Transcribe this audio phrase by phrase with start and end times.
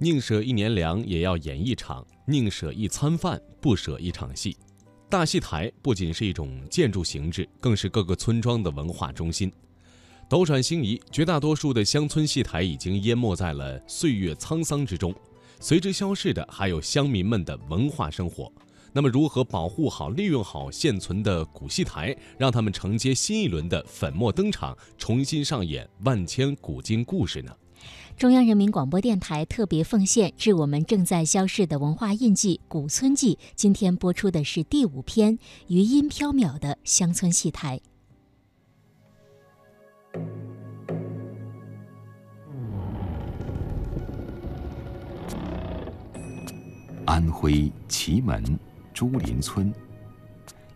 [0.00, 4.56] 宁舍一年粮也要演一场，宁舍一餐饭不舍一场戏。
[5.08, 9.50] 大戏台不仅是一种建筑形制，更是各个村庄的文化中心。
[10.28, 15.12] 斗转星移，绝大多数的乡村戏台已经淹没在了岁月沧桑之中，
[15.58, 18.52] 随之消逝的还有乡民们的文化生活。
[18.92, 27.52] 那么，如何保护好、利用好现存的古戏台，让他们承接新一轮的粉墨登场，重新上演万千古今故事呢？
[28.16, 33.38] 中央人民广播电台特别奉献致我们正在消逝的文化印记——古村记。
[33.54, 37.78] 今天播出的是第五篇《余音缥缈的乡村戏台》。
[47.06, 48.58] 安徽祁门
[48.92, 49.72] 朱林村，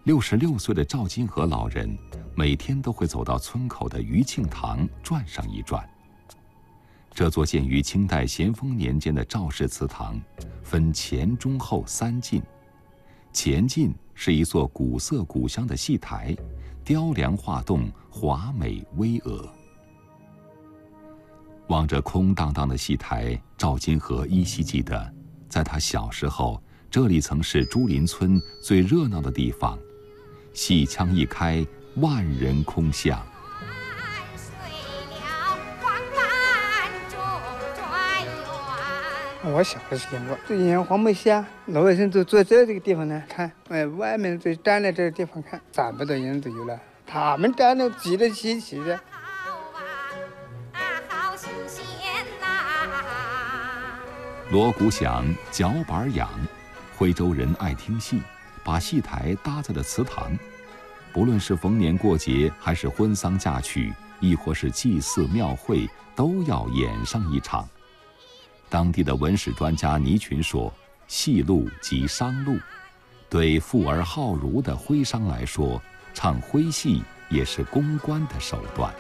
[0.05, 1.95] 六十六岁的赵金河老人
[2.35, 5.87] 每天都会走到村口的余庆堂转上一转。
[7.15, 10.21] 这座建于清代咸丰年间的赵氏祠堂，
[10.63, 12.43] 分前、中、后三进。
[13.33, 16.35] 前进是一座古色古香的戏台，
[16.85, 19.47] 雕梁画栋，华美巍峨。
[21.69, 25.15] 望着空荡荡的戏台，赵金河依稀记得，
[25.49, 29.79] 在他小时候，这里曾是朱林村最热闹的地方，
[30.55, 31.65] 戏腔一开，
[31.97, 33.23] 万人空巷。
[39.45, 48.99] 我小的时见过，最近黄梅戏啊，老百姓都坐在这个地方呢看，哎，外面就站在这个地方看，这么多人都有了，他们站的挤得齐齐的。
[54.51, 56.31] 锣鼓响，脚板痒，
[56.97, 58.23] 徽州人爱听戏，
[58.63, 60.39] 把戏台搭在了祠堂，
[61.13, 67.69] 不论是逢年过节，还是婚丧嫁娶，亦或是祭祀庙会，都要演上一场。
[68.73, 70.73] 当地的文史专家倪群说
[71.07, 72.57] ：“戏路即商路，
[73.29, 75.79] 对富而好儒的徽商来说，
[76.15, 78.91] 唱徽戏也是公关的手段。”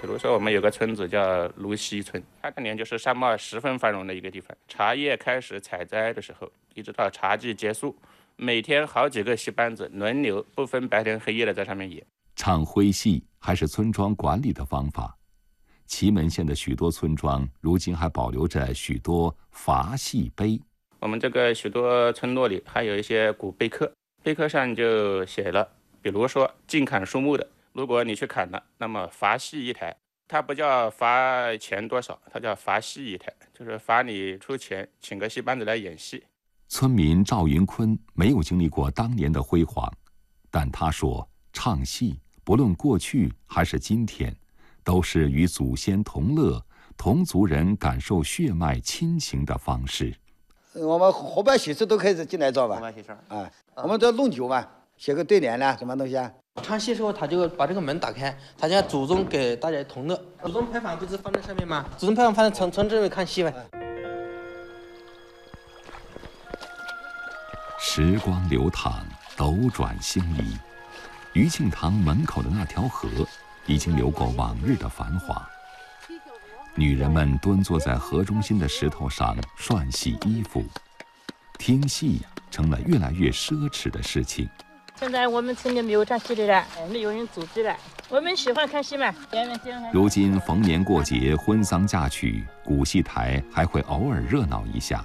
[0.00, 4.56] 比如说，我们有个村子叫芦溪村，它当年就是商贸十分繁荣的一个地方。
[4.66, 7.94] 茶叶开始采摘的时候，一直到茶季结束，
[8.36, 12.02] 每天好几个戏班子轮流，不分白天黑夜的在上面演。
[12.34, 15.14] 唱徽戏还是村庄管理的方法。
[15.92, 20.58] 祁门县的许多村庄，如今还保留着许多伐戏碑。
[20.98, 23.92] 我们这个许多村落里还有一些古碑刻，
[24.22, 25.68] 碑刻上就写了，
[26.00, 29.94] 比如说禁砍树木的，如果你去砍了，那么罚戏一台。
[30.26, 36.24] 它不叫罚钱多少，它叫罚戏一台，就是罚你出钱请个戏班子来演戏。
[36.68, 39.92] 村民赵云坤没有经历过当年的辉煌，
[40.50, 44.34] 但他说，唱戏不论过去还是今天。
[44.84, 46.64] 都是与祖先同乐、
[46.96, 50.14] 同族人感受血脉亲情的方式。
[50.74, 52.76] 我们后边喜事都开始进来做吧。
[52.76, 54.66] 后边喜事啊，我们这弄酒嘛，
[54.96, 56.32] 写个对联呢，什么东西啊？
[56.62, 60.14] 唱戏时候，他就把这个门打开，他家祖宗给大家同乐。
[60.42, 61.86] 祖宗牌坊不是放在上面吗？
[61.96, 63.54] 祖宗牌坊放在从从这里看戏呗。
[67.78, 69.04] 时光流淌，
[69.36, 70.56] 斗转星移，
[71.34, 73.08] 余庆堂门口的那条河。
[73.66, 75.46] 已经流过往日的繁华。
[76.74, 80.64] 女人们蹲坐在河中心的石头上涮洗衣服，
[81.58, 84.48] 听戏成了越来越奢侈的事情。
[84.94, 87.76] 现在我们村里没有唱戏的了，没有人组织了。
[88.08, 89.12] 我们喜欢看戏嘛。
[89.92, 95.04] 如今逢年过节、婚丧嫁娶，古戏台还会偶尔热闹一下，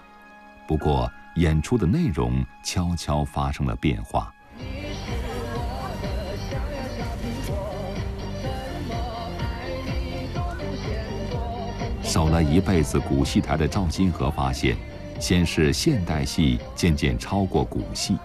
[0.68, 4.34] 不过演出的内容悄悄发生了变化。
[12.18, 14.76] 走了一辈子古戏台的赵金河发现，
[15.20, 18.18] 先是现代戏渐渐超过古戏，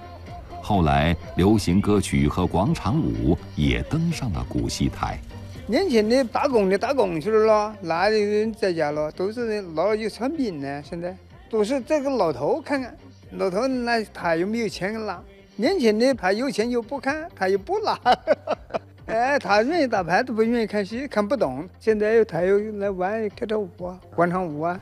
[0.63, 5.19] 后来流行歌曲和广场舞也登上了古戏台。
[5.67, 9.13] 年轻的打工的打工去了咯，哪有人在家了？
[9.13, 10.83] 都是老有穿病呢。
[10.83, 11.15] 现在
[11.51, 12.97] 都是这个老头看看，
[13.33, 15.23] 老头那他又没有钱拿，
[15.55, 18.01] 年轻的他有钱又不看，他又不拿。
[19.15, 21.69] 哎，他愿意打牌，都不愿意看戏，看不懂。
[21.79, 24.81] 现在又他又来玩跳跳舞啊，广场舞啊。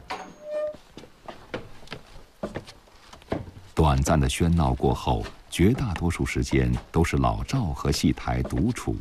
[3.75, 8.94] 短暂的喧闹过后，绝大多数时间都是老赵和戏台独处，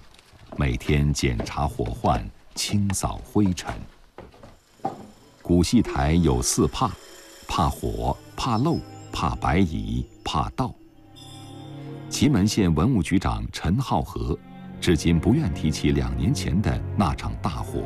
[0.57, 3.71] 每天检查火患，清扫灰尘。
[5.43, 6.89] 古戏台有四怕：
[7.47, 8.79] 怕火、怕漏、
[9.11, 10.73] 怕白蚁、怕盗。
[12.09, 14.35] 祁门县文物局长陈浩和。
[14.79, 17.83] 至今不愿提起两年前的那场大火，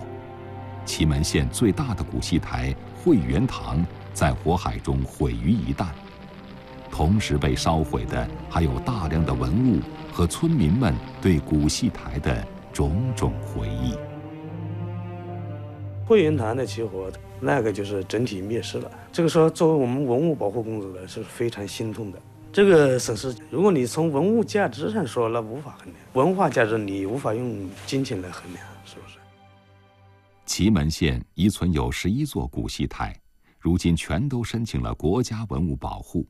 [0.85, 2.73] 祁门县最大的古戏台
[3.03, 5.87] 汇源堂在火海中毁于一旦，
[6.91, 9.79] 同时被烧毁的还有大量的文物
[10.11, 13.95] 和村民们对古戏台的种种回忆。
[16.05, 18.91] 汇源堂的起火，那个就是整体灭失了。
[19.11, 22.19] 这个时候，作为我们文物保护工作者是非常心痛的。
[22.53, 29.17] 这个损失，如果你从文物价值上说，那无法衡量；文化价值，你无法用金钱来衡量，是不是？
[30.45, 33.19] 祁门县遗存有十一座古戏台，
[33.57, 36.27] 如今全都申请了国家文物保护。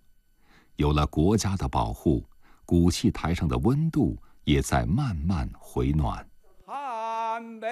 [0.78, 2.26] 有了国家的保护，
[2.66, 6.26] 古戏台上的温度也在慢慢回暖。
[6.66, 7.68] 寒悲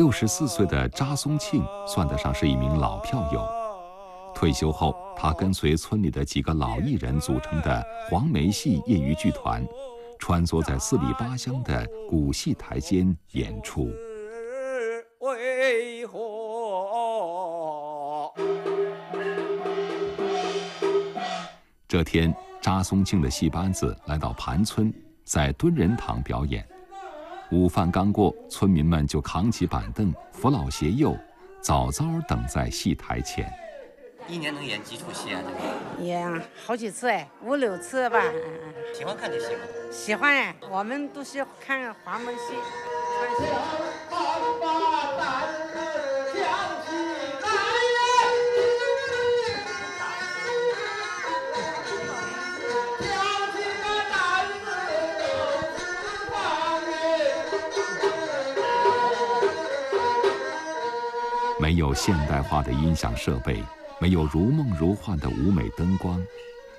[0.00, 3.46] 六十四岁的查松庆算得上是一名老票友。
[4.34, 9.62] 退休后，他跟随村里的几个老艺人组成的黄梅戏业余剧团，
[10.18, 13.90] 穿梭在四里八乡的古戏台间演出。
[21.86, 24.90] 这天，查松庆的戏班子来到盘村，
[25.24, 26.66] 在敦仁堂表演。
[27.52, 31.16] 午饭刚过，村民们就扛起板凳，扶老携幼，
[31.60, 33.52] 早早等在戏台前。
[34.28, 35.42] 一年能演几出戏啊？
[35.98, 38.22] 演好几次哎，五六次吧。
[38.94, 39.60] 喜欢看这戏吗？
[39.90, 42.54] 喜欢哎，我们都是看黄梅戏、
[61.70, 63.62] 没有现代化的音响设备，
[64.00, 66.20] 没有如梦如幻的舞美灯光，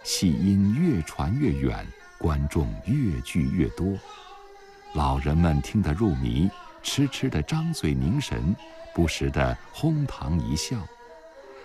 [0.03, 3.97] 戏音越传越远，观众越聚越多。
[4.91, 6.51] 老人们听得入迷，
[6.83, 8.53] 痴痴地张嘴凝神，
[8.93, 10.75] 不时地哄堂一笑。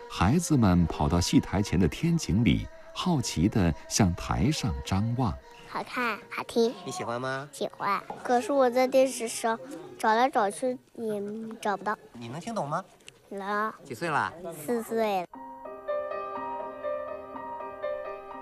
[0.08, 2.64] 孩子们跑到戏台前的天井里，
[2.94, 5.34] 好奇地向台上张望。
[5.68, 7.48] 好看，好听，你喜欢吗？
[7.50, 8.00] 喜欢。
[8.22, 9.58] 可是我在电视上
[9.98, 11.20] 找来找去也
[11.60, 11.98] 找不到。
[12.12, 12.84] 你能听懂吗？
[13.30, 13.72] 能。
[13.82, 14.32] 几岁了？
[14.52, 15.26] 四岁了。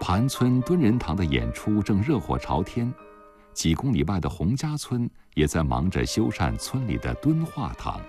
[0.00, 2.92] 盘村敦仁堂的演出正热火朝天，
[3.52, 8.00] 几公里外的洪家村也在忙着修缮村里的敦化堂。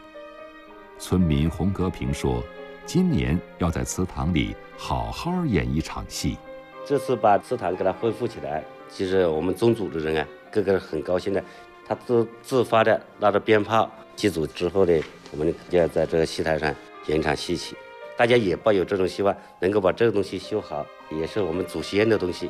[1.00, 2.44] 村民洪格平说
[2.86, 6.38] ：“今年要在祠堂里好好演一场戏。
[6.86, 11.44] 这次把祠堂给它恢复起来，其实我们宗族的人啊，个个很高兴的。
[11.88, 15.00] 他自自发的拿着鞭炮祭祖之后呢，
[15.32, 16.74] 我们就要在这个戏台上
[17.08, 17.76] 演场戏曲。
[18.18, 22.50] 大家也抱有这种希望，能够把这个东西修好，也是我们祖先的东西，